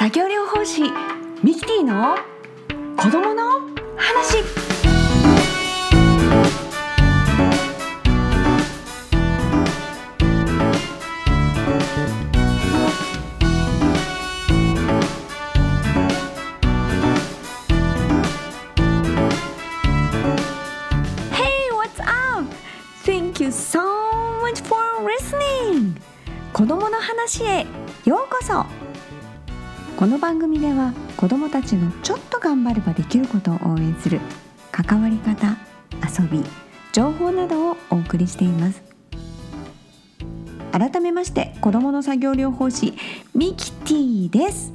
[0.00, 0.80] 作業療法士
[1.42, 2.16] ミキティの
[2.96, 3.60] 子供の
[3.98, 4.59] 話。
[30.00, 34.18] この番組では子どもたちのちょっと頑張ればできることを応援する
[34.72, 35.58] 関わり方
[36.18, 36.42] 遊び
[36.90, 38.82] 情報などをお送りしています。
[40.72, 42.94] 改めまして子どもの作業療法士
[43.34, 44.72] ミキティです。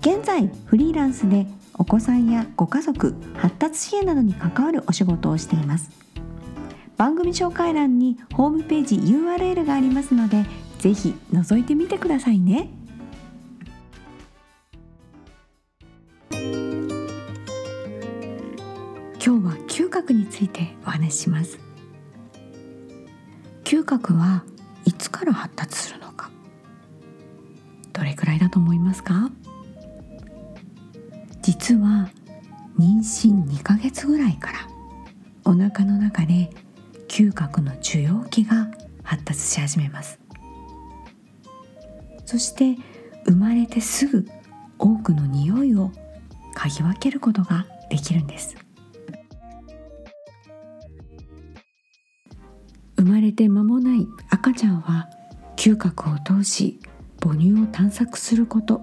[0.00, 5.92] 現在フリーランスでお子さんやご家族発達支援などに関わるお仕事をしています。
[6.96, 10.44] 番組紹介欄にホームページ URL がありますので
[10.80, 12.70] ぜひ覗いてみてくださいね。
[19.28, 21.58] 今日は嗅覚についてお話しします。
[23.62, 24.42] 嗅覚は
[24.86, 26.30] いつから発達するのか？
[27.92, 29.30] どれくらいだと思いますか？
[31.42, 32.08] 実は
[32.78, 34.58] 妊娠2ヶ月ぐらいから
[35.44, 36.48] お腹の中で
[37.08, 38.70] 嗅覚の受容器が
[39.02, 40.18] 発達し始めます。
[42.24, 42.76] そして
[43.26, 44.26] 生まれてすぐ
[44.78, 45.92] 多くの匂いを
[46.54, 48.56] 嗅ぎ分けることができるんです。
[53.08, 55.08] 生まれて間もない赤ちゃんは
[55.56, 56.78] 嗅覚を通し
[57.22, 58.82] 母乳を探索すること。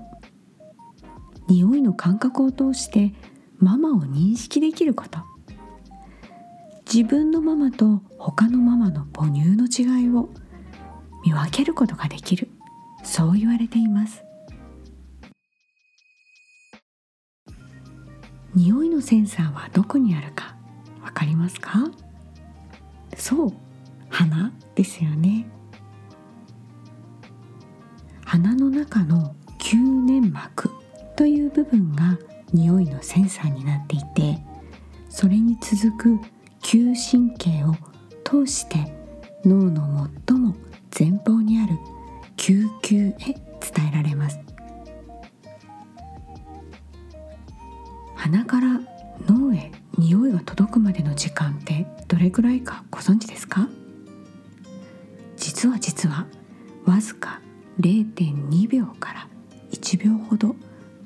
[1.47, 3.13] 匂いの感覚を通して
[3.59, 5.19] ママを認識できること。
[6.91, 10.31] 自分のママと他のママの母乳の違いを
[11.23, 12.49] 見分けることができる。
[13.03, 14.23] そう言われています。
[18.55, 20.55] 匂いのセンサーはどこにあるか
[21.03, 21.91] わかりますか？
[23.15, 23.53] そう。
[24.15, 25.45] 鼻ですよね。
[28.23, 30.71] 鼻の中の吸粘膜
[31.17, 32.17] という部分が
[32.53, 34.39] 匂いのセンサーになっていて
[35.09, 36.19] それに続く
[36.61, 37.75] 嗅神経を
[38.23, 38.77] 通して
[39.43, 40.55] 脳の最も
[40.97, 41.73] 前方にある
[42.37, 43.35] 救急へ伝
[43.91, 44.39] えられます。
[48.15, 48.79] 鼻から
[49.27, 53.67] 脳へ匂いが届くまでの時間ってどれくらいかご存知ですか？
[55.55, 56.27] 実は実は
[56.85, 57.39] わずか
[57.79, 59.27] 0.2秒から
[59.71, 60.53] 1秒ほど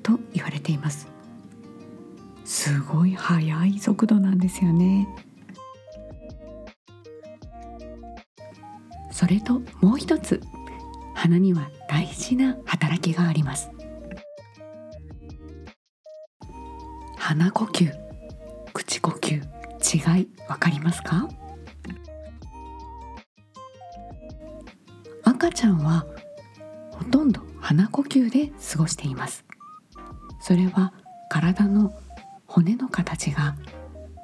[0.01, 1.07] と言われています。
[2.45, 5.07] すごい速い速度なんですよね。
[9.11, 10.41] それともう一つ
[11.13, 13.69] 鼻には大事な働きがあります。
[17.17, 17.91] 鼻呼吸
[18.73, 21.29] 口呼吸違いわかりますか？
[25.59, 26.05] ちゃんは
[26.89, 29.43] ほとんど鼻呼吸で過ごしています。
[30.39, 30.93] それは
[31.29, 31.93] 体の
[32.47, 33.57] 骨の形が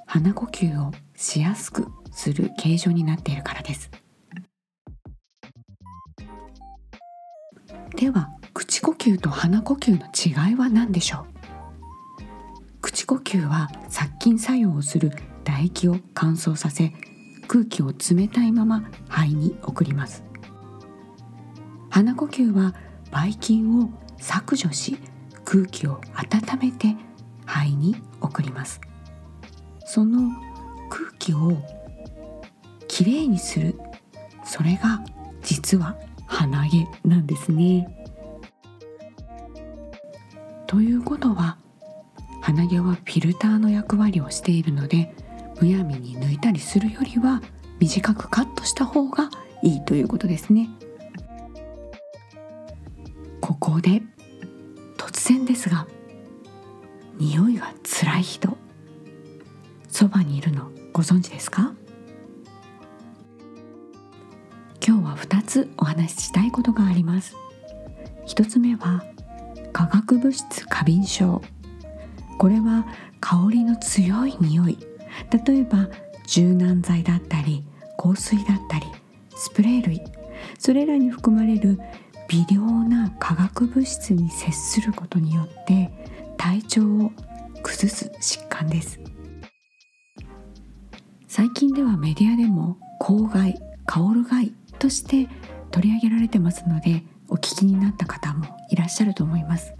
[0.05, 3.91] 鼻呼吸をしやすくする形状になっているからです。
[7.97, 10.05] では口呼吸と鼻呼吸の
[10.47, 11.25] 違いは何でしょ
[12.79, 12.79] う？
[12.79, 15.11] 口呼吸は殺菌作用をする
[15.43, 16.93] 唾液を乾燥させ
[17.49, 20.23] 空気を冷たいまま肺に送ります。
[21.95, 22.75] 鼻呼吸は
[23.09, 24.99] ばい菌を削除し
[25.45, 26.93] 空気を温めて
[27.45, 28.81] 肺に送ります
[29.85, 30.29] その
[30.89, 31.57] 空気を
[32.89, 33.79] きれいにする
[34.43, 35.05] それが
[35.41, 35.95] 実は
[36.27, 37.87] 鼻毛なんですね。
[40.67, 41.57] ということは
[42.41, 45.15] 鼻毛はフィルターの役割をしているので
[45.61, 47.41] むやみに抜いたりするよりは
[47.79, 49.29] 短くカットした方が
[49.63, 50.67] いいということですね。
[53.65, 54.03] こで
[54.95, 55.87] 突然ですが
[57.17, 58.55] 匂いが辛い人
[59.89, 61.73] そばにいるのご存知ですか？
[64.85, 67.35] 今日は2つお話ししたいことがあります。
[68.27, 69.03] 1つ目は
[69.73, 71.41] 化学物質過敏症。
[72.37, 72.85] これは
[73.19, 74.77] 香りの強い匂い。
[75.47, 75.89] 例えば
[76.27, 77.65] 柔軟剤だったり
[77.97, 78.85] 香水だったり
[79.35, 80.03] スプレー類。
[80.59, 81.79] それらに含まれる
[82.29, 85.91] 微量な化学物質に接することによって
[86.37, 87.11] 体調を
[87.61, 88.99] 崩す疾患です。
[91.27, 95.29] 最近ではメディアでも公害香る害として
[95.71, 99.73] 取り上げられてますのでお聞きになった方もいらっしゃると思います。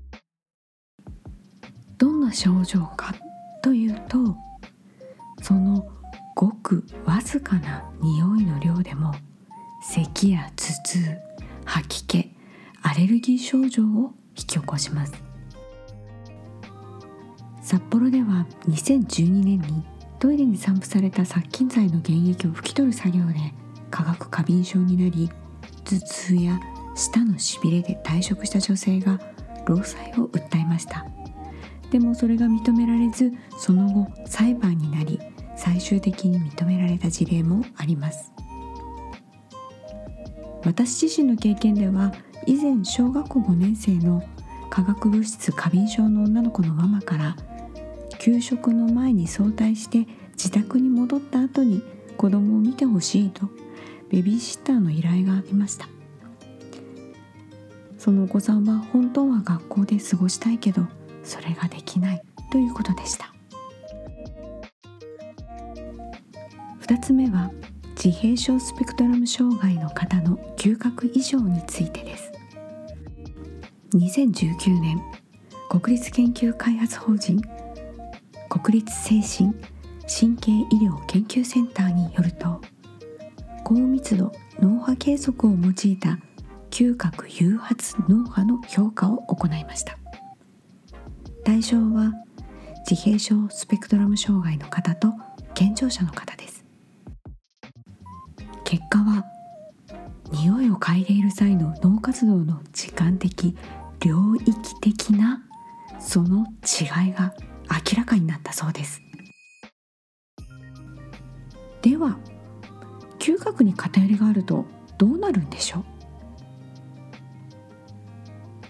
[1.98, 3.16] どんな症状か
[3.64, 4.36] というと
[5.42, 5.88] その
[6.36, 9.14] ごくわずかな匂いの量でも
[9.82, 11.00] 咳や頭痛
[11.64, 12.35] 吐き気
[12.88, 15.14] アレルギー症状を引き起こします。
[17.60, 19.84] 札幌では2012年に
[20.20, 23.34] トイレに散布された殺菌剤の原液を拭き取る作業で
[23.90, 25.32] 化学過敏症になり
[25.84, 26.60] 頭痛や
[26.94, 29.20] 舌のしびれで退職した女性が
[29.66, 31.08] 労災を訴えました。
[31.90, 35.20] でもそれが認められずその後裁判になり
[35.58, 38.32] 最終的に認められた事例もあります。
[40.64, 42.14] 私自身の経験では
[42.46, 44.24] 以前小学校5年生の
[44.70, 47.36] 化学物質過敏症の女の子のママから
[48.20, 51.82] 給食の前に早退して自宅に戻った後に
[52.18, 53.50] 子供を見てほしいと
[54.10, 55.88] ベビーシッターの依頼がありました。
[57.98, 60.84] そのお子さんは本当は学校で過ごしたいけど
[61.24, 62.22] それができない
[62.52, 63.34] ということでした。
[66.82, 67.52] 2つ目は
[67.96, 72.35] 自閉症スペクトラム障害の方の嗅覚異常についてです。
[73.96, 75.02] 2019年
[75.70, 77.42] 国立研究開発法人
[78.50, 79.56] 国立精神
[80.06, 82.60] 神経医療研究センターによると
[83.64, 86.20] 高密度脳波計測を用いた
[86.72, 89.98] 嗅覚誘発脳波の評価を行いました。
[91.46, 92.12] 対象は
[92.90, 95.14] 自閉症スペクトラム障害の方と
[95.54, 96.66] 健常者の方です。
[98.66, 99.24] 結果は
[100.34, 103.56] 匂いを嗅いでいる際の脳活動の時間的
[104.06, 105.42] 領域的な
[106.00, 107.34] その違いが
[107.72, 109.02] 明らかになったそうです。
[111.82, 112.20] では
[113.18, 114.66] 嗅覚に偏りがあると
[115.00, 115.84] どうなるんでしょう？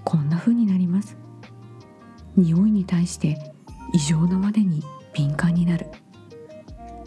[0.05, 1.17] こんな風になります。
[2.38, 3.38] 匂いに対して
[3.91, 4.83] 異常なまでに
[5.13, 5.88] 敏感になる。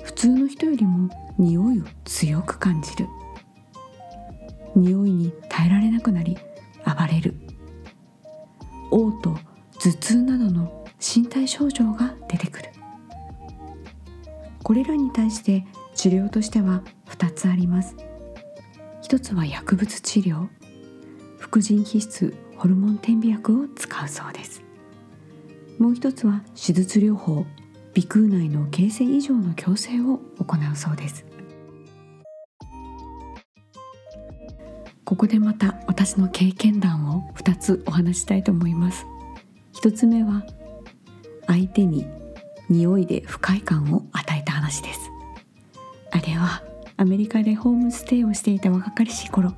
[0.02, 1.08] 普通の人よりも
[1.38, 3.06] 匂いを強く感じる。
[4.76, 6.36] 匂いに耐えられなくなり
[6.84, 7.34] 暴れる。
[8.90, 9.34] 嘔吐
[9.78, 12.70] 頭痛などの身体症状が出てくる。
[14.62, 15.64] これらに対して
[15.94, 17.96] 治療としては2つあります。
[19.00, 20.48] 一つは薬物治療。
[21.38, 24.62] 副腎皮質ホルモン点鼻薬を使うそうです。
[25.78, 27.46] もう一つは手術療法。
[27.94, 31.24] 鼻腔内の形成異常の矯正を行うそうです。
[35.04, 39.06] ここでまた私の経験談を2つお話したいと思います。
[39.82, 40.44] 1つ目は
[41.46, 42.06] 相手に
[42.68, 45.10] 匂いで不快感を与えた話です。
[46.12, 46.62] あれは
[46.98, 49.54] アメリカでホームステイをしていた若かりし頃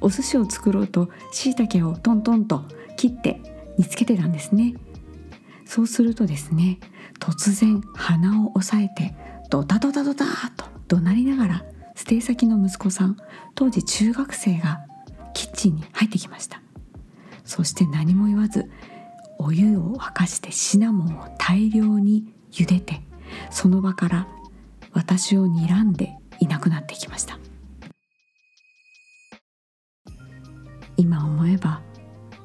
[0.00, 2.64] お寿司を作ろうと椎茸をトントンと
[2.96, 3.40] 切って
[3.76, 4.74] 煮つけてたんですね。
[5.66, 6.78] そうするとですね
[7.18, 9.16] 突然鼻を押さえて
[9.50, 10.24] ドタドタドタ
[10.56, 11.64] と怒鳴りながら
[11.96, 13.16] ステイ先の息子さん
[13.56, 14.86] 当時中学生が
[15.34, 16.62] キッチンに入ってきました。
[17.44, 18.70] そして何も言わず
[19.38, 23.02] お湯を沸かしてシナモンを大量に茹でて
[23.50, 24.28] その場から
[24.92, 27.38] 私を睨んでいなくなってきました。
[30.96, 31.82] 今思えば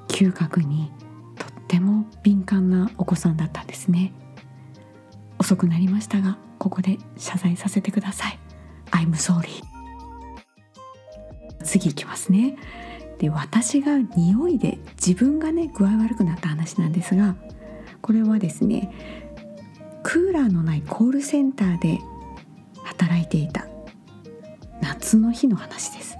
[0.07, 0.91] 嗅覚に
[1.37, 4.11] とっても敏感なお子さんだったんですね。
[5.37, 8.39] 遅くなりましたがここで謝罪させてください。
[8.91, 9.63] I'm sorry
[11.63, 12.57] 次いきますね。
[13.19, 17.35] で私が匂いで自分がね具合悪くなった話なんですが
[18.01, 18.91] これはですね
[20.03, 21.99] クーラーのないコールセンターで
[22.83, 23.67] 働いていた
[24.81, 26.17] 夏の日の話です。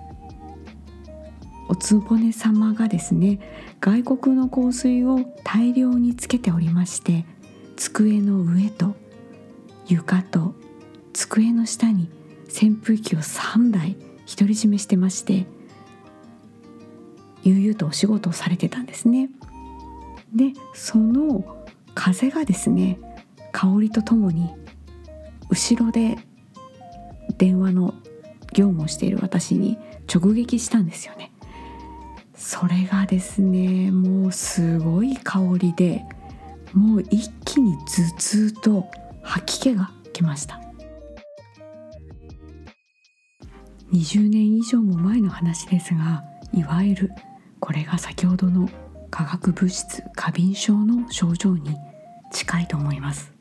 [1.70, 3.40] おつぼね様がですね
[3.80, 7.26] 外国の香水を大量につけておりまして
[7.78, 8.96] 机の上と
[9.88, 10.56] 床と
[11.14, 12.10] 机の下に
[12.48, 15.46] 扇風機を3台独り占めしてまして
[17.44, 19.30] 悠々とお仕事をされてたんですね。
[20.34, 21.44] でその
[21.96, 23.00] 風がですね
[23.52, 24.50] 香りとともに
[25.50, 26.18] 後ろで
[27.38, 27.94] 電話の
[28.54, 29.78] 業務をしている私に
[30.14, 31.32] 直撃したんですよね。
[32.36, 36.04] それがですねもうすごい香りで
[36.74, 38.88] もう一気に頭痛と
[39.22, 40.62] 吐き気が来ました
[43.92, 47.12] 20年以上も前の話ですがいわゆる
[47.60, 48.70] これが先ほどの
[49.10, 51.76] 化学物質過敏症の症状に
[52.32, 53.34] 近いと思います。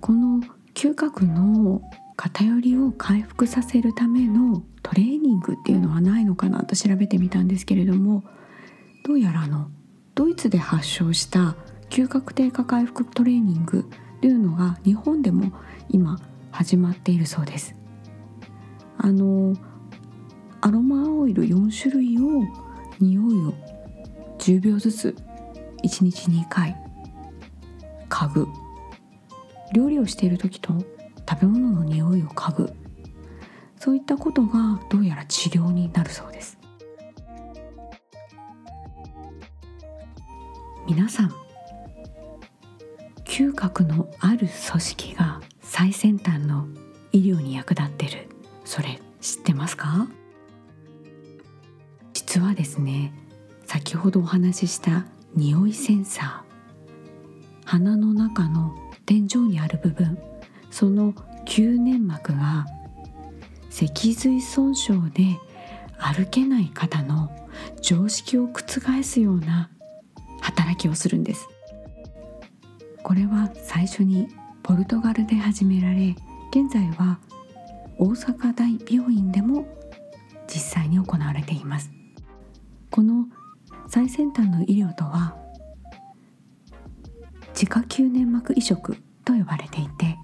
[0.00, 0.40] この
[0.74, 1.80] 嗅覚の
[2.16, 8.22] 偏りを回復させるためのトレーニングっていうのはないのかなと調べてみたんですけれども
[9.06, 9.70] どうやらの
[10.14, 11.56] ドイツで発祥した
[11.90, 13.88] 嗅覚低下回復トレーニング
[14.20, 15.52] というのが日本でも
[15.88, 16.18] 今
[16.50, 17.74] 始まっているそうです。
[18.96, 19.54] あの
[20.66, 22.42] アロマオイル4種類を
[22.98, 23.52] 匂いを
[24.38, 25.14] 10秒ずつ
[25.82, 26.74] 1日2回
[28.08, 28.46] 嗅ぐ。
[29.74, 30.72] 料理をしている時と
[31.28, 32.72] 食べ物の匂いを嗅ぐ。
[33.78, 36.58] そういったことがどうやら治療になるそうです。
[40.86, 41.34] 皆さん
[43.26, 46.68] 嗅覚のある組織が最先端の
[47.12, 48.28] 医療に役立ってる。
[48.64, 50.08] それ知ってますか？
[52.34, 53.12] 実はですね
[53.64, 58.74] 先ほどお話しした匂いセンサー鼻の中の
[59.06, 60.18] 天井にある部分
[60.68, 61.12] その
[61.46, 62.66] 吸粘膜が
[63.70, 65.38] 脊髄損傷で
[65.96, 67.30] 歩けない方の
[67.80, 69.70] 常識を覆すような
[70.40, 71.48] 働きをするんです。
[73.04, 74.26] これは最初に
[74.64, 76.16] ポルトガルで始められ
[76.50, 77.20] 現在は
[77.96, 79.68] 大阪大病院でも
[80.48, 81.92] 実際に行われています。
[82.94, 83.26] この
[83.88, 85.36] 最先端の医療とは
[87.48, 90.16] 自家吸粘膜移植と呼ばれていて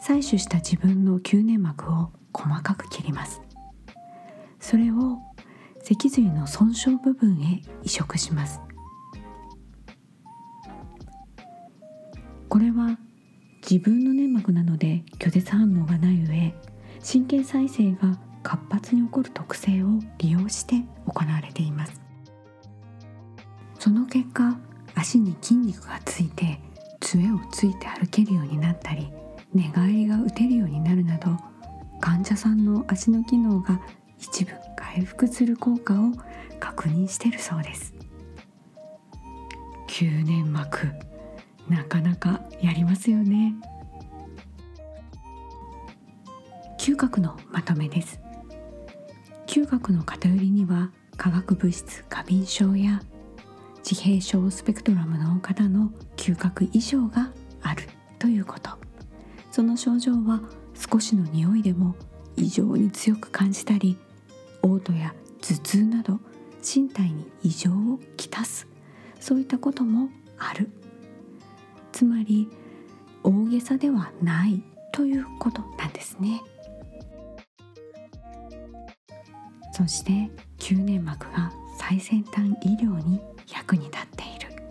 [0.00, 3.42] 採取した自分の吸粘膜を細かく切ります。
[4.60, 5.18] それを
[5.82, 8.60] 脊髄の損傷部分へ移植します。
[12.48, 13.00] これは
[13.68, 16.54] 自分の粘膜なので拒絶反応がない上
[17.04, 19.86] 神経再生が活発に起こる特性を
[20.18, 22.00] 利用して行われています。
[23.78, 24.58] その結果
[24.94, 26.60] 足に筋肉がついて
[27.00, 29.10] 杖をついて歩けるようになったり
[29.54, 31.30] 寝返りが打てるようになるなど
[32.00, 33.80] 患者さんの足の機能が
[34.18, 36.12] 一部回復する効果を
[36.58, 37.94] 確認しているそうです。
[39.88, 40.86] 吸粘膜
[41.68, 43.54] なかなかやりますよね。
[46.78, 48.19] 嗅覚のまとめです。
[49.50, 53.02] 嗅覚の偏りには化学物質過敏症や
[53.78, 57.88] 自閉症スペクトラムの方の嗅覚異常がある
[58.20, 58.70] ということ。
[59.50, 60.40] その症状は
[60.76, 61.96] 少しの匂いでも
[62.36, 63.98] 異常に強く感じたり
[64.62, 66.20] 嘔吐や頭痛など
[66.62, 68.68] 身体に異常をきたす。
[69.18, 70.70] そういったこともある。
[71.90, 72.48] つまり
[73.24, 76.40] 大げさではないということなんですね。
[79.80, 83.18] そして吸粘膜が最先端医療に
[83.50, 84.62] 役に立っている。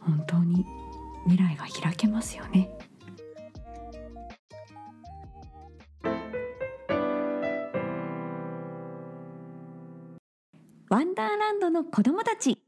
[0.00, 0.66] 本当に
[1.26, 2.68] 未来が開けますよね。
[10.88, 12.58] ワンダーランドの子供たち。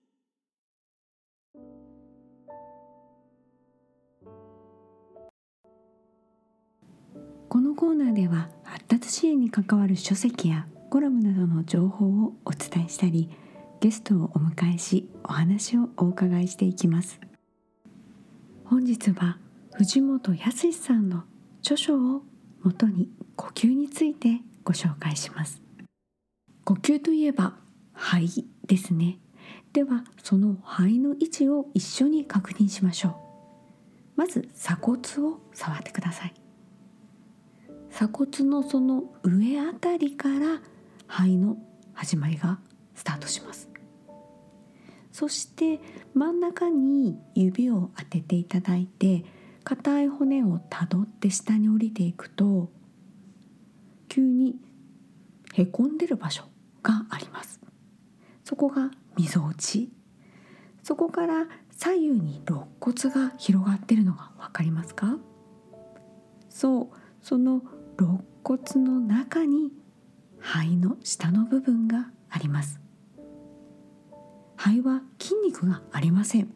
[7.49, 8.49] このコーナーでは
[8.95, 13.29] 発支援に関わる書籍やコラムなどの情報をお伝えしたり
[13.81, 17.19] ゲストをお迎えしお話をお伺いしていきます。
[18.65, 19.39] 本日は
[19.73, 21.25] 藤本康さんの
[21.59, 22.23] 著書を
[22.63, 25.61] もとに呼吸についてご紹介します。
[26.63, 27.57] 呼吸といえば
[27.95, 29.19] 肺ですね。
[29.73, 33.15] ではその肺の位置を一緒に確認しましょう。
[34.15, 36.44] まず鎖骨を触ってください。
[37.95, 40.61] 鎖骨のその上あたりから
[41.07, 41.57] 肺の
[41.93, 42.59] 始まりが
[42.97, 43.71] スタートします。
[45.13, 45.79] そして
[46.13, 49.25] 真ん中に指を当てていただいて
[49.63, 52.69] 硬い骨をたどって下に降りていくと
[54.09, 54.57] 急に
[55.53, 56.43] へこんでる場所
[56.83, 57.61] があります。
[58.43, 59.93] そこがみぞおち。
[60.83, 65.17] そこから左右に肋骨が広がってるのが分かりますか？
[66.51, 67.63] そうその
[67.99, 69.73] 肋骨の中に
[70.39, 72.81] 肺の下の部分があります。
[74.57, 76.53] 肺は筋肉がありません。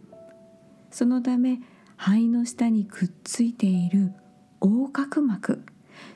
[0.90, 1.60] そのため
[1.96, 4.12] 肺の下にくっついている
[4.62, 5.64] 横隔膜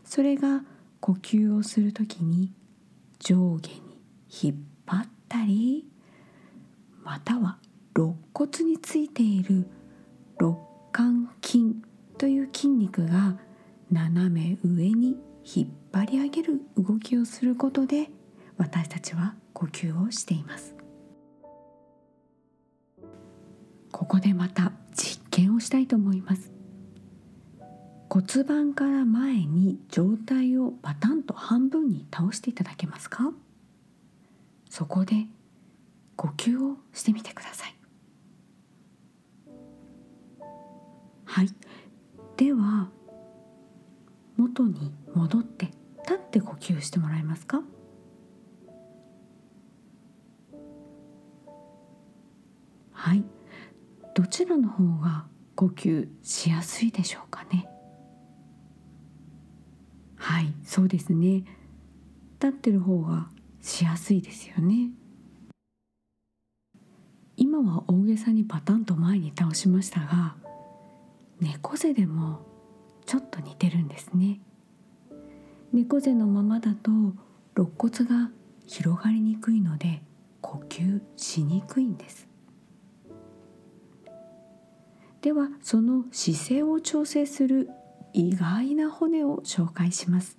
[0.04, 0.62] それが
[1.00, 2.52] 呼吸をするときに
[3.18, 3.82] 上下に
[4.42, 5.84] 引っ張ったり
[7.02, 7.58] または
[7.96, 9.66] 肋骨についている
[10.38, 10.56] 肋
[10.92, 11.76] 間筋
[12.16, 13.36] という筋肉が
[13.92, 18.08] 斜め上に引っ張り上げる動きをすることで
[18.56, 20.74] 私たちは呼吸をしています。
[23.90, 26.50] ここでまた実験をしたいと思います。
[28.08, 33.32] 骨盤から前に上体をパタンと半分に倒していただけますか？
[34.70, 35.26] そこで
[36.16, 37.74] 呼吸をしてみてください。
[41.24, 41.48] はい。
[42.38, 42.88] では
[44.36, 45.66] 元に戻って
[46.02, 47.62] 立って呼吸してもらえますか？
[52.92, 53.24] はい。
[54.14, 57.68] どちらの方が呼吸しやすいでしょうかね？
[60.16, 60.52] はい。
[60.64, 61.44] そうですね。
[62.40, 63.28] 立ってる方が
[63.60, 64.90] しやすいですよね。
[67.36, 70.36] 今は大げさにパタンと前に倒しましたが
[71.40, 72.46] 猫背でも
[73.06, 74.40] ちょっと似てるんですね。
[75.72, 76.90] 猫背のままだと
[77.56, 78.30] 肋骨が
[78.66, 80.02] 広がりにくいので
[80.40, 82.28] 呼吸しにくいんです。
[85.22, 87.70] ではその姿勢を調整する
[88.12, 90.38] 意外な骨を紹介します。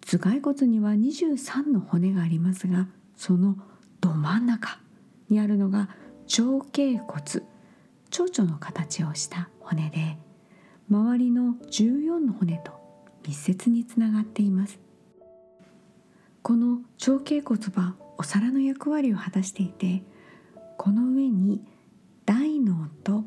[0.00, 3.56] 頭蓋骨には23の骨がありますがその
[4.00, 4.80] ど真ん中
[5.28, 5.90] にあるのが
[6.26, 7.42] 長頸骨。
[8.10, 10.16] 蝶々の形をした骨で
[10.90, 12.72] 周りの14の骨と
[13.26, 14.80] 密接につながっています。
[16.42, 20.02] この長頸骨はお皿の役割を果たしていて
[20.78, 21.60] この上に
[22.24, 23.24] 大脳と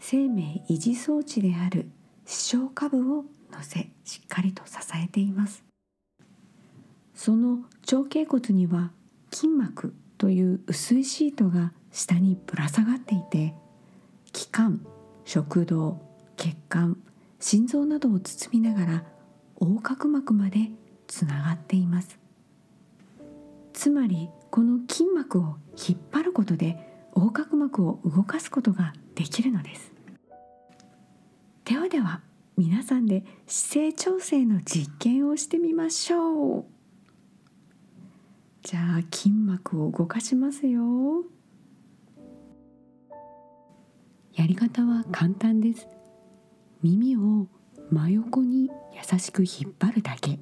[0.00, 1.88] 生命維持装置である
[2.24, 4.72] 視床下部を乗せしっかりと支
[5.02, 5.64] えています。
[7.14, 8.92] その長頸骨には
[9.30, 13.54] 筋膜という薄いシートが下にぶら下がっていて
[14.38, 14.86] 気管
[15.24, 16.00] 食道
[16.36, 16.96] 血管
[17.40, 19.04] 心臓などを包みながら
[19.60, 20.70] 横隔膜まで
[21.08, 22.20] つながっています。
[23.72, 26.78] つまりこの筋膜を引っ張ることで
[27.16, 29.92] 横隔膜を動かすことができるのです。
[31.64, 32.20] ではでは
[32.56, 36.64] 皆さんで姿勢調整の実験をしてみましょう。
[38.62, 41.24] じゃあ筋膜を動かしますよ。
[44.38, 45.88] やり方は簡単です。
[46.80, 47.48] 耳を
[47.90, 48.70] 真横に
[49.12, 50.38] 優しく引っ張るだけ。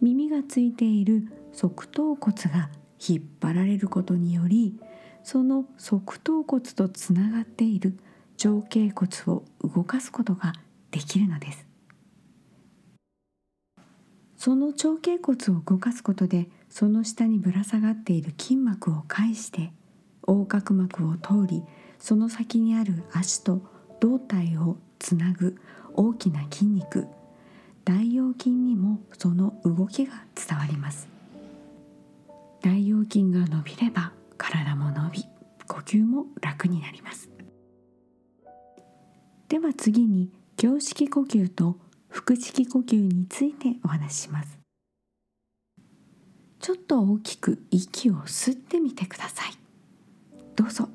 [0.00, 2.70] 耳がついている側頭骨が
[3.04, 4.78] 引っ張られることにより
[5.24, 7.98] その側頭骨とつながっている
[8.36, 10.52] 上頸骨を動かすことが
[10.92, 11.66] できるのです。
[14.36, 19.72] その長頸骨を動かすことでその下にぶら下がっている筋膜を介して
[20.28, 21.64] 横隔膜を通り
[21.98, 23.60] その先にある足と
[24.00, 25.56] 胴体をつなぐ
[25.94, 27.06] 大きな筋肉。
[27.84, 31.08] 大腰筋にもその動きが伝わります。
[32.60, 35.24] 大腰筋が伸びれば体も伸び
[35.68, 37.30] 呼吸も楽になります。
[39.48, 40.30] では次に
[40.60, 41.76] 胸式呼吸と
[42.08, 44.58] 腹式呼吸についてお話しします。
[46.58, 49.52] ちょっと大きく息を吸ってみてください。
[50.56, 50.88] どうぞ。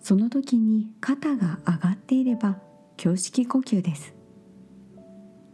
[0.00, 2.58] その時に肩が上がっていれば
[3.02, 4.14] 胸式呼吸です。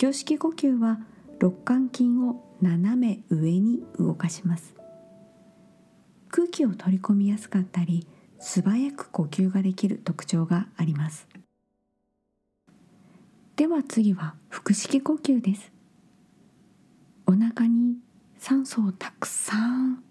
[0.01, 1.01] 胸式呼吸は
[1.41, 4.75] 肋間筋を斜め上に動かします。
[6.29, 8.07] 空気を取り込みやすかったり
[8.39, 11.27] 素早く呼吸ができる特徴があります。
[13.57, 15.73] では次は腹式呼吸です。
[17.27, 17.97] お腹に
[18.39, 20.03] 酸素をたくさん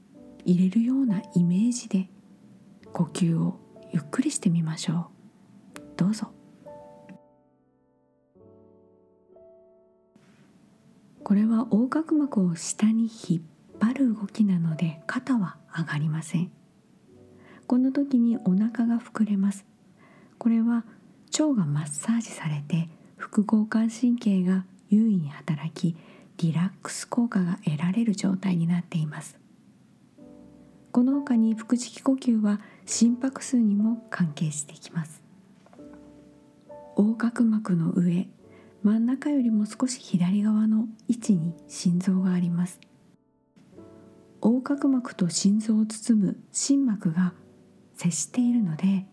[0.44, 2.10] 入れるようなイメージで
[2.92, 3.60] 呼吸を
[3.96, 5.82] ゆっくりしてみましょう。
[5.96, 6.28] どうぞ。
[11.24, 13.42] これは横隔膜を下に引っ
[13.80, 16.52] 張る動きなので肩は上がりません。
[17.68, 19.66] この時にお腹が膨れます。
[20.40, 20.84] これは
[21.32, 25.96] 腸がマッサージされて副交感神経が優位に働き
[26.40, 29.45] リラックス効果が得られる状態になっています。
[30.96, 35.22] この他に腹式呼吸は心拍数にも関係してきます。
[36.98, 38.30] 横隔膜の上
[38.82, 42.80] 真ん中よりも少し左側の位置に心臓があります。
[44.42, 47.34] 横隔膜と心臓を包む心膜が
[47.98, 49.06] 接しているので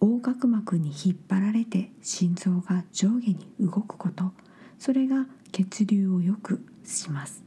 [0.00, 4.32] 横隔膜に引っ張られて心臓が上下に動くこと
[4.80, 7.44] それが血流を良くします。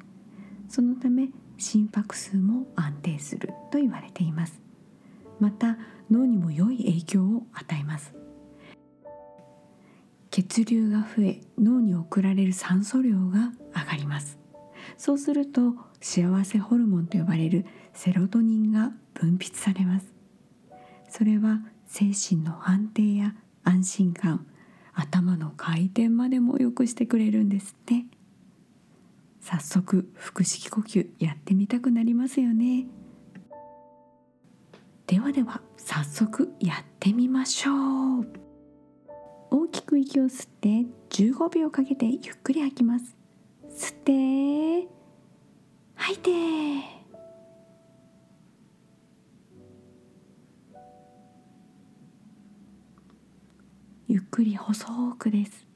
[0.70, 4.62] そのため心拍数も安定すると言われています。
[5.40, 5.78] また
[6.10, 8.14] 脳にも良い影響を与えます。
[10.32, 14.38] 血流が増え脳に送られる酸素量が上がります。
[14.98, 20.14] そうすると幸せホルモンと呼ばれるセロトニンが分泌されます。
[21.10, 24.46] それは精神の安定や安心感
[24.94, 28.06] 頭の回転までも良くしてくれるんですって。
[29.50, 32.86] 早速腹式呼吸やってみたくなりますよね。
[35.06, 38.28] ではでは早速やってみましょう。
[39.50, 43.16] 大きく息を吸って15秒かけてゆっくり吐きます。
[43.70, 44.90] 吸って
[45.96, 46.32] 吐いて。
[54.10, 55.67] ゆっくり細くです。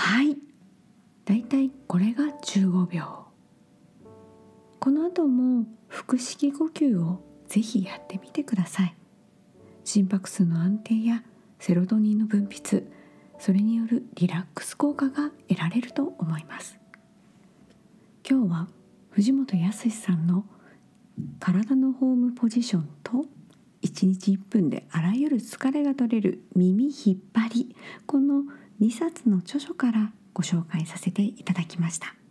[0.00, 0.38] はい。
[1.26, 3.26] だいたいこれが15秒。
[4.80, 8.96] この後も腹式呼吸をぜひやってみてください。
[9.84, 11.22] 心拍数の安定や
[11.58, 12.82] セロトニンの分泌
[13.38, 16.78] それによるリラックス効果が得られると思います。
[18.28, 18.68] 今日は
[19.10, 20.46] 藤本康さんの
[21.38, 23.26] 体のホームポジションと
[23.82, 28.44] 1日1分であらゆる疲れが取れる耳引っ張りこの
[28.80, 32.14] 2冊の著書からご紹介させていただきました「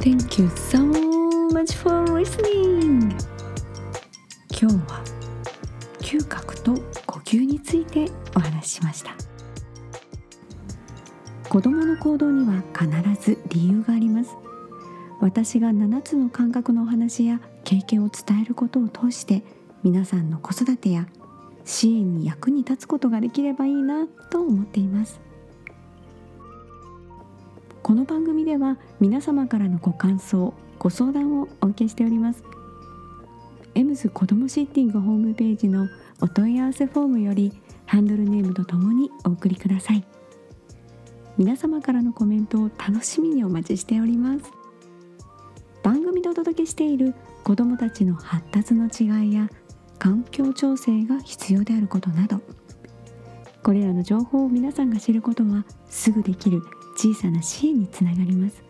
[0.00, 0.78] Thank you so
[1.52, 3.10] much for listening」
[4.58, 5.04] 今日は
[6.00, 6.72] 嗅覚と
[7.06, 9.25] 呼吸についてお話ししました。
[11.56, 12.86] 子供の行動には必
[13.18, 14.36] ず理由があります。
[15.22, 19.42] 私が7つの感覚のお話や経験を伝えることを通して
[19.82, 21.08] 皆さんの子育てや
[21.64, 25.18] 支援に役に立つことができればいいなと思っています。
[27.82, 32.44] この番組では皆様からのご感想ご相談をお受けしております。
[33.74, 35.88] エムズ子どもシッティングホームページの
[36.20, 37.50] お問い合わせフォームより
[37.86, 40.04] ハンドルネームとともにお送りください。
[41.38, 44.50] 皆様からのコメントを楽しみにお待ちしております。
[45.82, 49.48] 番組でお届けしている子どもたちの発達の違いや
[49.98, 52.40] 環境調整が必要であることなど
[53.62, 56.62] これらの情報を皆さんが知ることはすぐできる
[56.96, 58.64] 小さな支援につながります。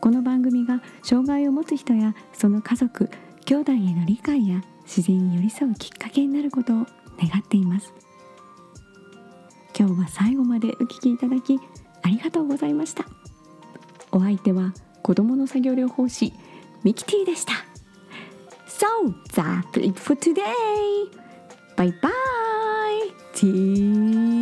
[0.00, 3.08] この番組が障害を持つ人やその家族
[3.44, 6.86] 兄弟への理解や自然に寄り添うきっかけになることを願
[7.38, 7.94] っています。
[9.78, 11.58] 今日は最後までお聞きいただき
[12.02, 13.04] ありがとうございました
[14.10, 16.32] お相手は子供の作業療法士
[16.84, 17.52] ミキティでした
[18.66, 21.06] So that's it for today.
[21.76, 22.12] Bye bye.
[23.32, 24.41] See